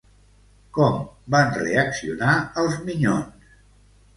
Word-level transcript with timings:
Com 0.77 0.95
van 1.35 1.53
reaccionar 1.59 2.33
els 2.63 2.81
minyons? 2.89 3.53